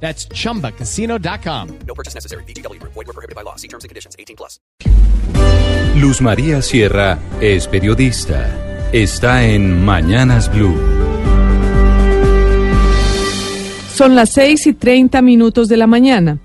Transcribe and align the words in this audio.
That's 0.00 0.28
chumbacasino.com. 0.28 1.78
No 1.86 1.94
purchase 1.94 2.14
necessary. 2.14 2.44
BGW. 2.44 2.80
Void 2.82 2.94
were 2.94 3.12
prohibited 3.12 3.34
by 3.34 3.42
law. 3.42 3.56
See 3.56 3.68
terms 3.68 3.82
and 3.82 3.88
conditions. 3.88 4.14
18 4.18 4.36
plus. 4.36 4.60
Luz 5.96 6.20
María 6.20 6.60
Sierra 6.60 7.18
es 7.40 7.66
periodista. 7.66 8.90
Está 8.92 9.44
en 9.44 9.84
Mañanas 9.84 10.52
Blue. 10.52 10.76
Son 13.94 14.14
las 14.14 14.30
6 14.32 14.66
y 14.66 14.72
30 14.74 15.22
minutos 15.22 15.68
de 15.68 15.78
la 15.78 15.86
mañana. 15.86 16.38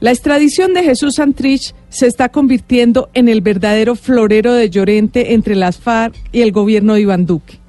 La 0.00 0.10
extradición 0.10 0.74
de 0.74 0.82
Jesús 0.82 1.14
Santrich 1.14 1.72
se 1.88 2.08
está 2.08 2.30
convirtiendo 2.30 3.10
en 3.14 3.28
el 3.28 3.40
verdadero 3.42 3.94
florero 3.94 4.52
de 4.52 4.68
Llorente 4.68 5.32
entre 5.32 5.54
las 5.54 5.78
FARC 5.78 6.16
y 6.32 6.42
el 6.42 6.50
gobierno 6.50 6.94
de 6.94 7.02
Iván 7.02 7.24
Duque. 7.24 7.60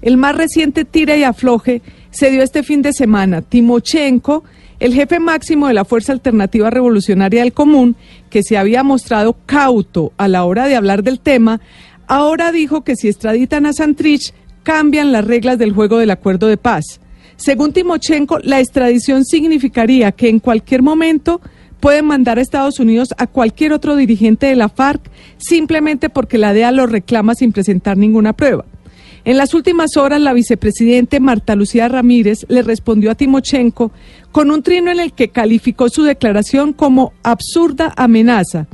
El 0.00 0.16
más 0.16 0.34
reciente 0.34 0.84
tira 0.84 1.14
y 1.16 1.24
afloje 1.24 1.82
se 2.16 2.30
dio 2.30 2.42
este 2.42 2.62
fin 2.62 2.80
de 2.80 2.94
semana. 2.94 3.42
Timochenko, 3.42 4.42
el 4.80 4.94
jefe 4.94 5.20
máximo 5.20 5.68
de 5.68 5.74
la 5.74 5.84
Fuerza 5.84 6.12
Alternativa 6.12 6.70
Revolucionaria 6.70 7.42
del 7.42 7.52
Común, 7.52 7.94
que 8.30 8.42
se 8.42 8.56
había 8.56 8.82
mostrado 8.82 9.36
cauto 9.44 10.12
a 10.16 10.26
la 10.26 10.44
hora 10.44 10.66
de 10.66 10.76
hablar 10.76 11.02
del 11.02 11.20
tema, 11.20 11.60
ahora 12.06 12.52
dijo 12.52 12.84
que 12.84 12.96
si 12.96 13.08
extraditan 13.08 13.66
a 13.66 13.74
Santrich, 13.74 14.32
cambian 14.62 15.12
las 15.12 15.26
reglas 15.26 15.58
del 15.58 15.74
juego 15.74 15.98
del 15.98 16.10
acuerdo 16.10 16.46
de 16.46 16.56
paz. 16.56 17.00
Según 17.36 17.74
Timochenko, 17.74 18.38
la 18.38 18.60
extradición 18.60 19.26
significaría 19.26 20.10
que 20.10 20.30
en 20.30 20.38
cualquier 20.38 20.80
momento 20.82 21.42
pueden 21.80 22.06
mandar 22.06 22.38
a 22.38 22.40
Estados 22.40 22.80
Unidos 22.80 23.10
a 23.18 23.26
cualquier 23.26 23.74
otro 23.74 23.94
dirigente 23.94 24.46
de 24.46 24.56
la 24.56 24.70
FARC 24.70 25.02
simplemente 25.36 26.08
porque 26.08 26.38
la 26.38 26.54
DEA 26.54 26.72
lo 26.72 26.86
reclama 26.86 27.34
sin 27.34 27.52
presentar 27.52 27.98
ninguna 27.98 28.32
prueba. 28.32 28.64
En 29.26 29.36
las 29.36 29.54
últimas 29.54 29.96
horas, 29.96 30.20
la 30.20 30.32
vicepresidente 30.32 31.18
Marta 31.18 31.56
Lucía 31.56 31.88
Ramírez 31.88 32.46
le 32.48 32.62
respondió 32.62 33.10
a 33.10 33.16
Timochenko 33.16 33.90
con 34.30 34.52
un 34.52 34.62
trino 34.62 34.92
en 34.92 35.00
el 35.00 35.12
que 35.12 35.30
calificó 35.30 35.88
su 35.88 36.04
declaración 36.04 36.72
como 36.72 37.12
absurda 37.24 37.92
amenaza 37.96 38.68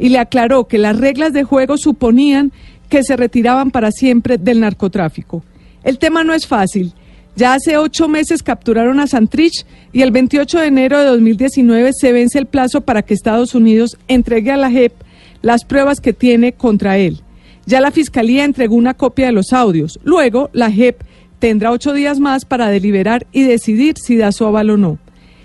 y 0.00 0.08
le 0.08 0.18
aclaró 0.18 0.66
que 0.66 0.78
las 0.78 0.98
reglas 0.98 1.32
de 1.32 1.44
juego 1.44 1.78
suponían 1.78 2.50
que 2.88 3.04
se 3.04 3.16
retiraban 3.16 3.70
para 3.70 3.92
siempre 3.92 4.38
del 4.38 4.58
narcotráfico. 4.58 5.44
El 5.84 5.98
tema 5.98 6.24
no 6.24 6.34
es 6.34 6.48
fácil. 6.48 6.94
Ya 7.36 7.54
hace 7.54 7.76
ocho 7.76 8.08
meses 8.08 8.42
capturaron 8.42 8.98
a 8.98 9.06
Santrich 9.06 9.64
y 9.92 10.02
el 10.02 10.10
28 10.10 10.58
de 10.58 10.66
enero 10.66 10.98
de 10.98 11.04
2019 11.04 11.92
se 11.92 12.10
vence 12.10 12.40
el 12.40 12.46
plazo 12.46 12.80
para 12.80 13.02
que 13.02 13.14
Estados 13.14 13.54
Unidos 13.54 13.96
entregue 14.08 14.50
a 14.50 14.56
la 14.56 14.68
JEP 14.68 14.94
las 15.42 15.64
pruebas 15.64 16.00
que 16.00 16.12
tiene 16.12 16.54
contra 16.54 16.98
él. 16.98 17.22
Ya 17.66 17.80
la 17.80 17.90
Fiscalía 17.90 18.44
entregó 18.44 18.74
una 18.74 18.94
copia 18.94 19.26
de 19.26 19.32
los 19.32 19.52
audios. 19.52 20.00
Luego, 20.04 20.50
la 20.52 20.70
JEP 20.70 21.02
tendrá 21.38 21.70
ocho 21.70 21.92
días 21.92 22.20
más 22.20 22.44
para 22.44 22.68
deliberar 22.68 23.26
y 23.32 23.42
decidir 23.42 23.96
si 23.98 24.16
da 24.16 24.32
su 24.32 24.44
aval 24.44 24.70
o 24.70 24.76
no. 24.76 24.98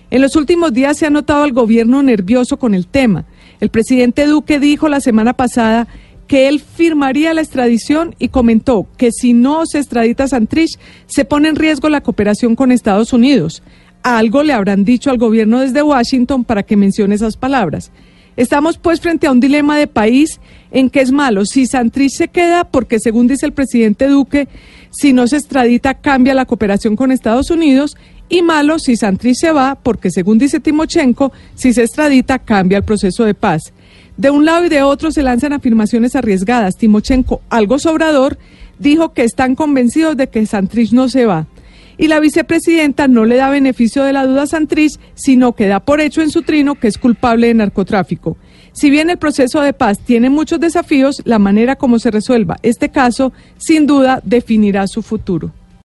En 0.10 0.22
los 0.22 0.36
últimos 0.36 0.74
días 0.74 0.98
se 0.98 1.06
ha 1.06 1.10
notado 1.10 1.44
al 1.44 1.52
gobierno 1.52 2.02
nervioso 2.02 2.58
con 2.58 2.74
el 2.74 2.88
tema. 2.88 3.26
El 3.60 3.70
presidente 3.70 4.26
Duque 4.26 4.60
dijo 4.60 4.88
la 4.90 5.02
semana 5.02 5.34
pasada 5.34 5.88
que 6.28 6.48
él 6.48 6.60
firmaría 6.60 7.34
la 7.34 7.42
extradición 7.42 8.16
y 8.20 8.30
comentó 8.30 8.88
que 8.98 9.12
si 9.12 9.34
no 9.34 9.66
se 9.66 9.80
extradita 9.80 10.28
Santrich, 10.28 10.78
se 11.08 11.26
pone 11.26 11.50
en 11.50 11.56
riesgo 11.56 11.90
la 11.90 12.02
cooperación 12.02 12.56
con 12.56 12.72
Estados 12.72 13.14
Unidos. 13.14 13.64
Algo 14.04 14.44
le 14.44 14.54
habrán 14.54 14.86
dicho 14.86 15.10
al 15.10 15.18
gobierno 15.18 15.60
desde 15.60 15.82
Washington 15.82 16.44
para 16.44 16.64
que 16.64 16.78
mencione 16.78 17.16
esas 17.16 17.38
palabras. 17.38 17.92
Estamos 18.38 18.78
pues 18.78 19.02
frente 19.02 19.26
a 19.26 19.32
un 19.32 19.40
dilema 19.40 19.78
de 19.78 19.88
país 19.88 20.40
en 20.70 20.92
que 20.92 21.02
es 21.02 21.12
malo. 21.12 21.44
Si 21.46 21.66
Santrich 21.66 22.14
se 22.14 22.28
queda, 22.28 22.66
porque 22.66 23.00
según 23.00 23.28
dice 23.28 23.48
el 23.48 23.52
presidente 23.52 24.08
Duque, 24.08 24.48
si 24.92 25.12
no 25.12 25.28
se 25.28 25.38
extradita 25.38 25.96
cambia 25.96 26.36
la 26.36 26.46
cooperación 26.46 26.96
con 26.96 27.12
Estados 27.12 27.50
Unidos, 27.50 27.98
y 28.30 28.44
malo 28.44 28.78
si 28.78 28.96
Santrich 28.96 29.38
se 29.38 29.52
va, 29.52 29.76
porque 29.82 30.12
según 30.12 30.38
dice 30.38 30.60
Timochenko, 30.60 31.32
si 31.56 31.74
se 31.74 31.82
extradita 31.82 32.38
cambia 32.38 32.78
el 32.78 32.84
proceso 32.84 33.24
de 33.24 33.34
paz. 33.34 33.74
De 34.18 34.30
un 34.30 34.46
lado 34.46 34.66
y 34.66 34.70
de 34.70 34.84
otro 34.84 35.12
se 35.12 35.24
lanzan 35.24 35.54
afirmaciones 35.54 36.16
arriesgadas. 36.16 36.78
Timochenko, 36.78 37.42
algo 37.50 37.80
sobrador, 37.80 38.38
dijo 38.78 39.14
que 39.14 39.24
están 39.24 39.56
convencidos 39.56 40.16
de 40.16 40.28
que 40.28 40.46
Santrich 40.46 40.92
no 40.92 41.10
se 41.10 41.26
va 41.26 41.48
y 41.98 42.08
la 42.08 42.20
vicepresidenta 42.20 43.08
no 43.08 43.26
le 43.26 43.38
da 43.38 43.50
beneficio 43.50 44.04
de 44.04 44.14
la 44.14 44.26
duda 44.26 44.44
a 44.44 44.48
Santrich, 44.48 45.00
sino 45.16 45.54
que 45.54 45.68
da 45.68 45.80
por 45.80 46.02
hecho 46.02 46.22
en 46.22 46.30
su 46.30 46.44
trino 46.44 46.76
que 46.76 46.88
es 46.88 46.98
culpable 46.98 47.48
de 47.48 47.54
narcotráfico. 47.56 48.38
Si 48.74 48.90
bien 48.90 49.10
el 49.10 49.18
proceso 49.18 49.62
de 49.62 49.74
paz 49.74 50.00
tiene 50.00 50.30
muchos 50.30 50.60
desafíos, 50.60 51.22
la 51.26 51.40
manera 51.40 51.76
como 51.76 51.98
se 52.00 52.12
resuelva 52.12 52.58
este 52.62 52.90
caso 52.90 53.34
sin 53.58 53.88
duda 53.88 54.22
definirá 54.24 54.88
su 54.88 55.02
futuro. 55.02 55.52